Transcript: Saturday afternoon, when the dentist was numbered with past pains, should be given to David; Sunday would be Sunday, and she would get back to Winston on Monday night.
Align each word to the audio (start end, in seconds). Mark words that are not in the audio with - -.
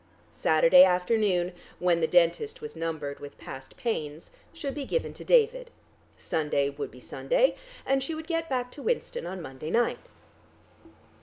Saturday 0.33 0.83
afternoon, 0.83 1.53
when 1.77 2.01
the 2.01 2.07
dentist 2.07 2.59
was 2.59 2.75
numbered 2.75 3.19
with 3.19 3.37
past 3.37 3.77
pains, 3.77 4.31
should 4.51 4.73
be 4.73 4.83
given 4.83 5.13
to 5.13 5.23
David; 5.23 5.69
Sunday 6.17 6.71
would 6.71 6.89
be 6.89 6.99
Sunday, 6.99 7.55
and 7.85 8.01
she 8.01 8.15
would 8.15 8.25
get 8.25 8.49
back 8.49 8.71
to 8.71 8.81
Winston 8.81 9.27
on 9.27 9.43
Monday 9.43 9.69
night. 9.69 10.09